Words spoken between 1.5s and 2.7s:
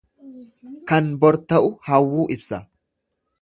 ta'u hawwuu ibsa.